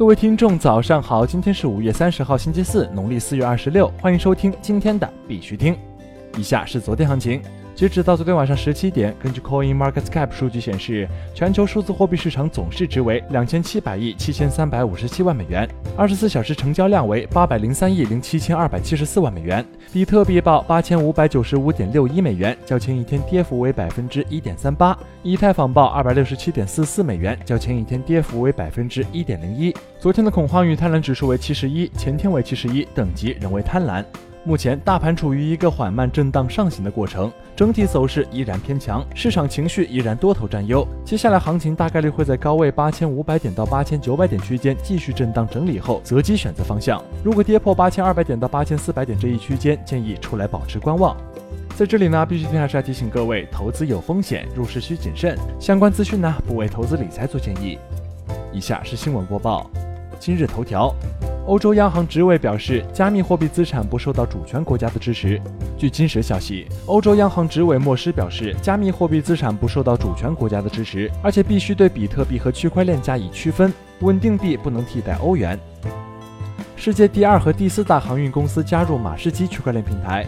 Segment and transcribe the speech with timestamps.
[0.00, 1.26] 各位听众，早上好！
[1.26, 3.86] 今天是五月三十号，星期四，农历四月二十六。
[4.00, 5.76] 欢迎收听今天的必须听。
[6.38, 7.42] 以下是昨天行情。
[7.80, 19.64] 截止到昨天晚上十七点，根据 Coin Market Cap 数据显示，全球数字货币市场总市值为两千七百亿七千三百五十七万美元，二十四小时成交量为八百零三亿零七千二百七十四万美元。
[19.94, 24.94] 比特币报八千五百九十五点六一美元，较前一天跌幅为百分之一点三八。
[25.22, 29.74] 以太坊报二百六十七点四四美元，较前一天跌幅为百分之一点零一。
[29.98, 34.04] 昨天的恐慌与贪婪指数为七十一，前天为七十一，等级仍为贪婪。
[34.42, 40.86] 目前大盘处于一个缓慢震荡上行的过程，整体走势依然偏强，市场情绪依然多头占优。
[41.04, 47.02] 接下来行情大概率会在高位八千五百点到八千九百点区间继续震荡整理后择机选择方向。
[47.22, 51.14] 如果跌破八千二百点到八千四百点这一区间，建议出来保持观望。
[51.76, 55.36] 在这里呢，必须还是要提醒各位，投资有风险，入市需谨慎。
[55.58, 57.78] 相关资讯呢，不为投资理财做建议。
[58.52, 59.70] 以下是新闻播报，
[60.18, 60.94] 今日头条。
[61.50, 65.36] 欧洲央行执委表示，加密货币资产不受到主权国家的支持。
[65.76, 73.72] 据今时消息，欧洲央行执委莫施表示，加密货币资产不受到主权国家的支持，而且必须对比特币和区块链加以区分。
[74.02, 75.58] 稳定币不能替代欧元。
[76.76, 80.24] 世界第二和第四大航运公司加入马士基区块链平台。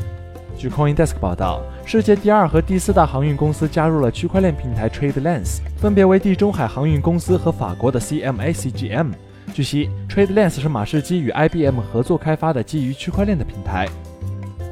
[0.58, 9.12] 据 CoinDesk 报道，世界第二和第四大航运公司加入了区块链平台 TradeLens，分别为地中海航运公司和法国的 CMA-CGM。
[9.52, 13.86] 据悉，TradeLens 是马士基与 IBM 合作开发的基于区块链的平台。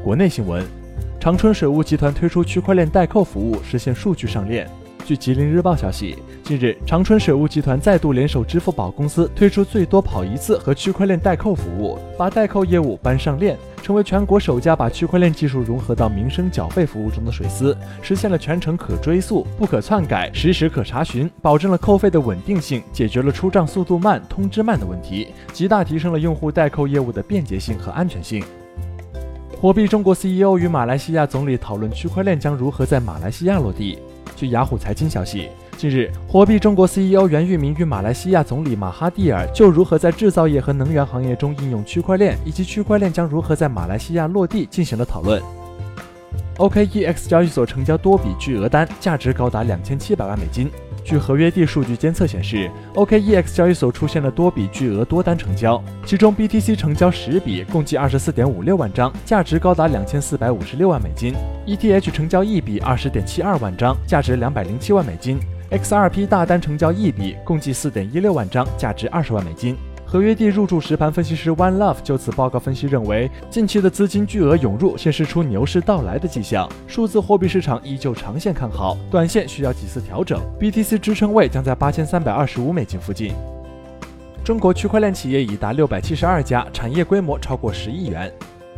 [0.03, 0.65] 国内新闻：
[1.21, 4.67] 长春水务集团推出区块链代扣服务，实现数据上链。
[5.11, 13.59] 据吉林日报消息，近日，长春水务集团再度联手支付宝公司，推出最多跑一次和区块链代扣服务，把代扣业务搬上链。
[13.83, 28.45] 成为全国首家把区块链技术融合到民生缴费服务中的水司，实现了全程可追溯、不可篡改、实时可查询，保证了扣费的稳定性，解决了出账速度慢、通知慢的问题，极大提升了用户代扣业务的便捷性和安全性。
[29.61, 33.99] 火币中国 CEO 与马来西亚总理讨论区块链将如何在马来西亚落地。
[34.41, 35.51] 据雅虎财经消息。
[35.77, 45.43] 近日，火币中国 CEO 袁玉明与马来西亚总理马哈蒂尔就如何在制造业和能源行业中应用区块链，以及区块链将如何在马来西亚落地进行了讨论。
[46.57, 50.71] OKEX 交易所成交多笔巨额单，价值高达两千七百万美金。
[51.05, 61.35] 据合约地数据监测显示，OKEX 交易所出现了多笔巨额多单成交，其中 BTC 成交十笔，共计二十四点五六万张，价值高达两千四百五十六万美金
[61.67, 65.39] ；ETH 成交一笔，二十点七二万张，价值两百零七万美金。
[65.71, 69.77] XRP 大单成交一笔，共计四点一六万张，价值二十万美金。
[70.11, 76.69] 合约地入驻实盘分析师 One Love 就此报告分析认为，近期的资金巨额涌入，显示出牛市到来的迹象。
[76.89, 80.41] 数字货币市场依旧长线看好，短线需要几次调整。
[80.59, 83.33] BTC 支撑位将在八千三百二十五美金附近。
[84.43, 88.33] 中国区块链企业已达六百七十二家，产业规模超过十亿元。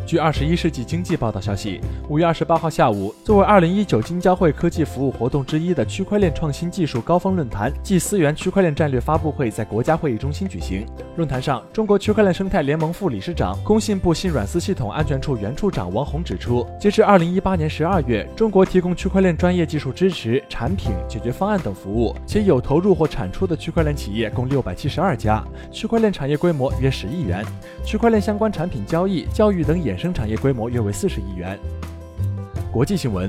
[0.07, 10.87] 据二十一世纪经济报道消息，五月二十八号下午，作为二零一九金交会科技服务活动之一的区块链创新技术高峰论坛暨思源区块链战略发布会在国家会议中心举行。
[11.17, 27.45] 论坛上，中国区块链生态联盟副理事长、工信部信软司系统安全处原处长王红指出，截至二零一八年十二月，中国提供区块链专业技术支持、产品、解决方案等服务，且有投入或产出的区块链企业共六百七十二家，区块链产业规模约十亿元，
[27.84, 31.58] 区块链相关产品交易、教育等也衍生产业规模约为四十亿元。
[32.72, 33.28] 国际新闻：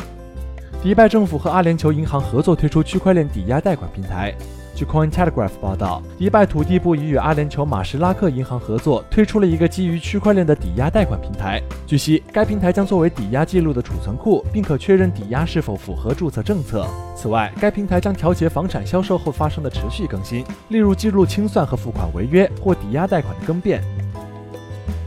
[0.82, 4.34] 迪拜政府和阿联酋银行合作推出区块链抵押贷款平台。
[4.76, 11.62] 据 Cointelegraph 报道，迪拜土地部已与阿联酋马什拉克银行合作，推出了一个基于区块链的抵押贷款平台。
[11.86, 16.88] 据悉，该平台将作为抵押记录的储存库，并可确认抵押是否符合注册政策。
[17.16, 23.84] 此外，该平台将调节房产销售后发生的持续更新，例如记录清算和付款违约或抵押贷款的更变。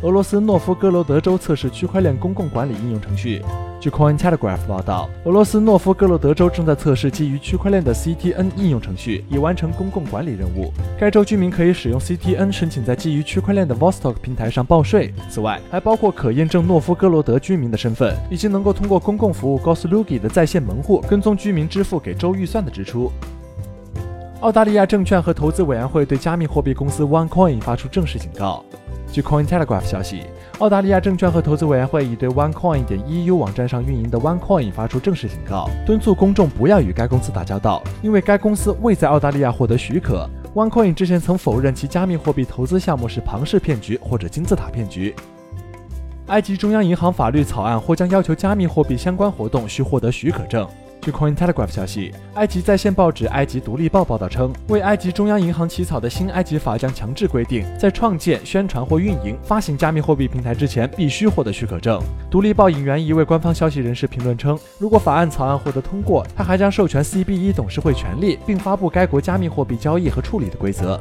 [0.03, 3.43] 俄罗斯诺夫哥罗德州测试区块链公共管理应用程序。
[3.81, 10.71] 据 Cointelegraph 报道，俄罗斯诺夫哥罗德州正在测试基于区块链的 CTN 应用程序，以完成公共管理任务。
[10.99, 15.15] 该州居民可以使用 CTN 申请在基于区块链的 Vostok 平台上报税。
[15.31, 23.11] 此外，还包括可验证诺夫哥罗德居民的身份，以及能够通过公共服务 Goslugi 的在线门户跟踪居民支付给州预算的支出。
[24.41, 28.63] 澳大利亚证券和投资委员会对加密货币公司 OneCoin 发出正式警告。
[29.17, 30.25] 据 Cointelegraph 消息，
[30.59, 40.29] 澳大利亚证券和投资委员会已对 OneCoin 点 EU 网站上运营的 OneCoin 发出正式警告，敦促公众不要与该公司打交道，因为该公司未在澳大利亚获得许可。
[40.55, 45.15] OneCoin 之前曾否认其加密货币投资项目是庞氏骗局或者金字塔骗局。
[46.27, 50.69] 埃及中央银行法律草案或将要求加密货币相关活动需获得许可证。
[51.07, 62.03] 据 Cointelegraph 消息，埃及在线报纸《埃及独立报》报道称，为埃及中央银行起草的新埃及法将强制规定，在创建、宣传或运营、发行加密货币平台之前，必须获得许可证。
[62.29, 71.01] 独立报引援一位官方消息人士评论称，如果法案草案获得通过，他还将授权 CBE 董事会权力，并发布该国加密货币交易和处理的规则。